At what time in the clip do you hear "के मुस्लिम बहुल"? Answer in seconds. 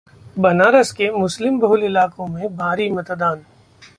0.91-1.83